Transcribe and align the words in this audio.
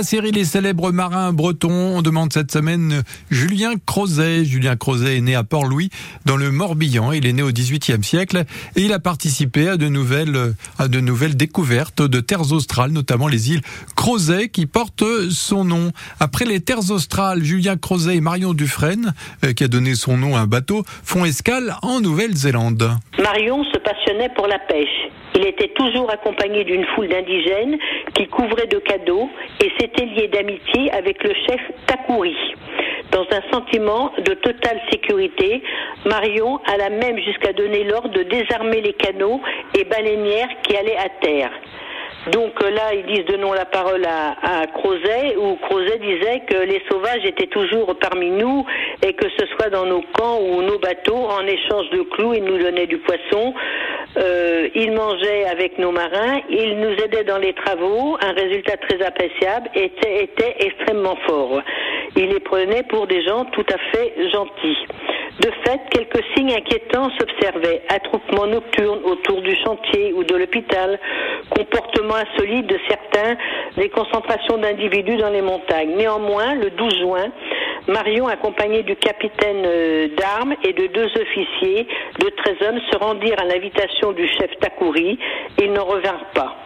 la 0.00 0.04
série 0.04 0.32
Les 0.32 0.46
célèbres 0.46 0.92
marins 0.92 1.34
bretons, 1.34 1.98
on 1.98 2.00
demande 2.00 2.32
cette 2.32 2.50
semaine 2.50 3.02
Julien 3.30 3.74
Crozet. 3.84 4.46
Julien 4.46 4.74
Crozet 4.74 5.18
est 5.18 5.20
né 5.20 5.34
à 5.34 5.44
Port-Louis, 5.44 5.90
dans 6.24 6.38
le 6.38 6.50
Morbihan. 6.50 7.12
Il 7.12 7.26
est 7.26 7.34
né 7.34 7.42
au 7.42 7.52
XVIIIe 7.52 8.02
siècle 8.02 8.46
et 8.76 8.82
il 8.82 8.94
a 8.94 8.98
participé 8.98 9.68
à 9.68 9.76
de 9.76 9.88
nouvelles, 9.88 10.54
à 10.78 10.88
de 10.88 11.00
nouvelles 11.00 11.36
découvertes 11.36 12.00
de 12.00 12.20
terres 12.20 12.50
australes, 12.50 12.92
notamment 12.92 13.28
les 13.28 13.50
îles 13.50 13.60
Crozet 13.94 14.48
qui 14.48 14.64
portent 14.64 15.04
son 15.28 15.66
nom. 15.66 15.92
Après 16.18 16.46
les 16.46 16.60
terres 16.60 16.90
australes, 16.90 17.44
Julien 17.44 17.76
Crozet 17.76 18.16
et 18.16 18.20
Marion 18.22 18.54
Dufresne, 18.54 19.12
euh, 19.44 19.52
qui 19.52 19.64
a 19.64 19.68
donné 19.68 19.96
son 19.96 20.16
nom 20.16 20.34
à 20.34 20.40
un 20.40 20.46
bateau, 20.46 20.82
font 21.04 21.26
escale 21.26 21.76
en 21.82 22.00
Nouvelle-Zélande. 22.00 22.90
Marion 23.20 23.64
se 23.64 23.78
passionnait 23.78 24.30
pour 24.30 24.46
la 24.46 24.58
pêche. 24.58 25.08
Il 25.34 25.46
était 25.46 25.68
toujours 25.68 26.10
accompagné 26.10 26.64
d'une 26.64 26.86
foule 26.86 27.08
d'indigènes 27.08 27.78
qui 28.14 28.26
couvraient 28.28 28.66
de 28.66 28.78
cadeaux 28.78 29.28
et 29.62 29.70
s'était 29.78 30.06
lié 30.06 30.28
d'amitié 30.28 30.90
avec 30.92 31.22
le 31.22 31.34
chef 31.46 31.60
Takouri. 31.86 32.34
Dans 33.12 33.26
un 33.30 33.52
sentiment 33.52 34.10
de 34.24 34.34
totale 34.34 34.80
sécurité, 34.90 35.62
Marion 36.06 36.60
alla 36.66 36.88
même 36.88 37.18
jusqu'à 37.18 37.52
donner 37.52 37.84
l'ordre 37.84 38.08
de 38.08 38.22
désarmer 38.22 38.80
les 38.80 38.94
canaux 38.94 39.40
et 39.78 39.84
baleinières 39.84 40.48
qui 40.62 40.76
allaient 40.76 40.96
à 40.96 41.08
terre. 41.20 41.50
Donc 42.26 42.52
euh, 42.62 42.70
là, 42.70 42.94
ils 42.94 43.06
disent 43.06 43.24
donnons 43.24 43.52
la 43.52 43.64
parole 43.64 44.04
à, 44.04 44.66
Crozet, 44.66 45.36
où 45.36 45.56
Crozet 45.56 45.98
disait 45.98 46.42
que 46.46 46.56
les 46.56 46.82
sauvages 46.90 47.24
étaient 47.24 47.46
toujours 47.46 47.96
parmi 47.98 48.30
nous 48.30 48.66
et 49.02 49.14
que 49.14 49.26
ce 49.38 49.46
soit 49.46 49.70
dans 49.70 49.86
nos 49.86 50.02
camps 50.12 50.38
ou 50.40 50.60
nos 50.62 50.78
bateaux, 50.78 51.16
en 51.16 51.46
échange 51.46 51.88
de 51.90 52.02
clous, 52.02 52.34
ils 52.34 52.44
nous 52.44 52.58
donnaient 52.58 52.86
du 52.86 52.98
poisson. 52.98 53.54
Euh, 54.18 54.68
il 54.74 54.92
mangeait 54.92 55.46
avec 55.46 55.78
nos 55.78 55.92
marins, 55.92 56.40
il 56.50 56.78
nous 56.78 56.92
aidait 56.92 57.24
dans 57.24 57.38
les 57.38 57.54
travaux. 57.54 58.18
Un 58.20 58.32
résultat 58.32 58.76
très 58.76 59.02
appréciable 59.02 59.70
était, 59.74 60.24
était 60.24 60.56
extrêmement 60.58 61.16
fort. 61.26 61.62
Il 62.16 62.28
les 62.28 62.40
prenait 62.40 62.82
pour 62.82 63.06
des 63.06 63.22
gens 63.22 63.46
tout 63.46 63.66
à 63.72 63.78
fait 63.92 64.12
gentils. 64.30 64.78
De 65.38 65.50
fait, 65.64 65.80
quelques 65.90 66.24
signes 66.34 66.52
inquiétants 66.52 67.10
s'observaient. 67.18 67.82
Attroupement 67.88 68.46
nocturne 68.46 69.00
autour 69.04 69.40
du 69.42 69.54
chantier 69.64 70.12
ou 70.12 70.24
de 70.24 70.34
l'hôpital, 70.34 70.98
comportement 71.50 72.16
insolite 72.16 72.66
de 72.66 72.78
certains, 72.88 73.36
des 73.76 73.88
concentrations 73.88 74.58
d'individus 74.58 75.16
dans 75.16 75.30
les 75.30 75.42
montagnes. 75.42 75.94
Néanmoins, 75.96 76.54
le 76.54 76.70
12 76.70 76.98
juin, 76.98 77.26
Marion, 77.88 78.28
accompagnée 78.28 78.82
du 78.82 78.96
capitaine 78.96 79.64
euh, 79.64 80.08
d'armes 80.16 80.54
et 80.64 80.72
de 80.72 80.86
deux 80.88 81.08
officiers 81.20 81.86
de 82.18 82.28
13 82.28 82.56
hommes, 82.68 82.80
se 82.90 82.98
rendirent 82.98 83.40
à 83.40 83.44
l'invitation 83.44 84.12
du 84.12 84.28
chef 84.28 84.50
Takouri. 84.60 85.18
Ils 85.58 85.72
n'en 85.72 85.84
revinrent 85.84 86.30
pas. 86.34 86.56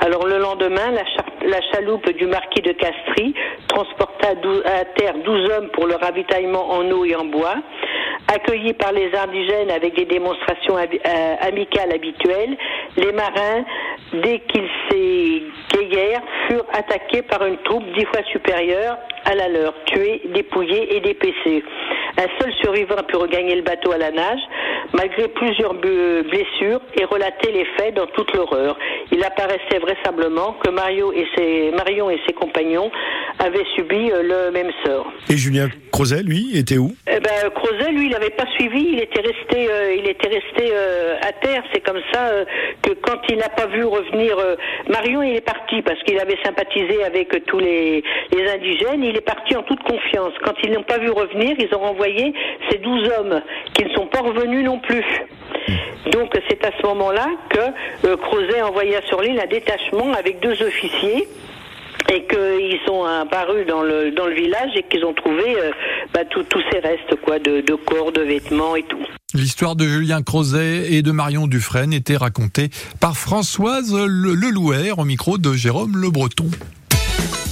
Alors 0.00 0.26
le 0.26 0.38
lendemain, 0.38 0.90
la, 0.90 1.02
la, 1.48 1.60
chaloupe 1.72 2.10
du 2.16 2.26
marquis 2.26 2.60
de 2.62 2.72
Castries 2.72 3.34
transporta 3.68 4.28
à 4.28 4.84
terre 4.96 5.14
12 5.24 5.50
hommes 5.50 5.68
pour 5.68 5.86
le 5.86 5.94
ravitaillement 5.94 6.70
en 6.70 6.90
eau 6.90 7.04
et 7.04 7.14
en 7.14 7.24
bois. 7.24 7.56
Accueillis 8.28 8.74
par 8.74 8.92
les 8.92 9.10
indigènes 9.14 9.70
avec 9.70 9.94
des 9.96 10.06
démonstrations 10.06 10.76
euh, 10.76 11.34
amicales 11.40 11.92
habituelles, 11.92 12.56
les 12.96 13.12
marins, 13.12 13.64
dès 14.12 14.40
qu'ils 14.40 14.68
s'égayèrent, 14.90 16.22
furent 16.48 16.66
attaqués 16.72 17.22
par 17.22 17.44
une 17.46 17.58
troupe 17.58 17.84
dix 17.96 18.04
fois 18.06 18.22
supérieure 18.32 18.96
à 19.24 19.34
la 19.34 19.48
leur, 19.48 19.74
tués, 19.86 20.22
dépouillés 20.34 20.96
et 20.96 21.00
dépécés. 21.00 21.64
Un 22.16 22.28
seul 22.40 22.52
survivant 22.62 22.96
a 22.96 23.02
pu 23.02 23.16
regagner 23.16 23.56
le 23.56 23.62
bateau 23.62 23.90
à 23.92 23.98
la 23.98 24.10
nage, 24.10 24.40
malgré 24.92 25.28
plusieurs 25.28 25.74
blessures, 25.74 26.80
et 26.94 27.04
relater 27.04 27.50
les 27.50 27.64
faits 27.76 27.94
dans 27.94 28.06
toute 28.06 28.32
l'horreur. 28.36 28.78
Il 29.10 29.24
apparaissait 29.24 29.78
vraisemblablement 29.80 30.54
que 30.64 30.70
Mario 30.70 31.12
et 31.12 31.70
Marion 31.72 32.10
et 32.10 32.20
ses 32.26 32.34
compagnons 32.34 32.90
avaient 33.38 33.64
subi 33.74 34.10
euh, 34.10 34.22
le 34.22 34.50
même 34.52 34.70
sort. 34.84 35.06
Et 35.28 35.36
Julien 35.36 35.68
Crozet, 35.92 36.22
lui, 36.22 36.56
était 36.56 36.78
où? 36.78 36.94
Eh 37.06 37.20
ben, 37.20 37.50
Crozet, 37.54 37.90
lui, 37.92 38.06
il 38.06 38.10
n'avait 38.10 38.30
pas 38.30 38.46
suivi, 38.54 38.88
il 38.92 39.00
était 39.00 39.20
resté, 39.20 39.68
euh, 39.70 39.94
il 39.96 40.08
était 40.08 40.28
resté 40.28 40.72
euh, 40.72 41.16
à 41.20 41.32
terre. 41.32 41.62
C'est 41.72 41.80
comme 41.80 42.00
ça 42.12 42.30
que 42.82 42.92
quand 43.02 43.20
il 43.28 43.36
n'a 43.38 43.48
pas 43.48 43.66
vu 43.66 43.84
revenir 43.84 44.36
Marion, 44.88 45.22
il 45.22 45.36
est 45.36 45.40
parti 45.40 45.82
parce 45.82 46.00
qu'il 46.02 46.18
avait 46.18 46.38
sympathisé 46.44 47.04
avec 47.04 47.44
tous 47.46 47.58
les, 47.58 48.02
les 48.32 48.50
indigènes. 48.50 49.02
Il 49.04 49.16
est 49.16 49.26
parti 49.26 49.56
en 49.56 49.62
toute 49.62 49.82
confiance. 49.82 50.32
Quand 50.44 50.54
ils 50.62 50.72
n'ont 50.72 50.82
pas 50.82 50.98
vu 50.98 51.10
revenir, 51.10 51.56
ils 51.58 51.74
ont 51.74 51.80
renvoyé 51.80 52.34
ces 52.70 52.78
douze 52.78 53.08
hommes 53.18 53.42
qui 53.74 53.84
ne 53.84 53.90
sont 53.90 54.06
pas 54.06 54.20
revenus 54.20 54.64
non 54.64 54.78
plus. 54.78 55.04
Donc 56.12 56.32
c'est 56.48 56.64
à 56.64 56.70
ce 56.80 56.86
moment-là 56.86 57.26
que 57.48 58.14
Crozet 58.16 58.62
envoya 58.62 59.00
sur 59.08 59.22
l'île 59.22 59.40
un 59.40 59.46
détachement 59.46 60.12
avec 60.12 60.40
deux 60.40 60.62
officiers 60.62 61.26
et 62.12 62.24
qu'ils 62.26 62.78
sont 62.86 63.04
apparus 63.04 63.66
dans 63.66 63.82
le, 63.82 64.10
dans 64.10 64.26
le 64.26 64.34
village 64.34 64.70
et 64.76 64.82
qu'ils 64.82 65.04
ont 65.04 65.14
trouvé 65.14 65.56
euh, 65.56 65.70
bah, 66.12 66.24
tous 66.24 66.44
ces 66.70 66.78
restes 66.78 67.14
quoi, 67.24 67.38
de, 67.38 67.60
de, 67.60 67.74
corps, 67.74 68.12
de 68.12 68.20
vêtements 68.20 68.76
et 68.76 68.82
tout. 68.82 69.04
L'histoire 69.34 69.74
de 69.74 69.84
Julien 69.84 70.22
Crozet 70.22 70.92
et 70.92 71.02
de 71.02 71.10
Marion 71.10 71.46
Dufresne 71.46 71.92
était 71.92 72.16
racontée 72.16 72.70
par 73.00 73.16
Françoise 73.16 73.92
Lelouer 73.92 74.92
au 74.96 75.04
micro 75.04 75.38
de 75.38 75.54
Jérôme 75.54 75.96
Le 75.96 76.10
Breton. 76.10 76.46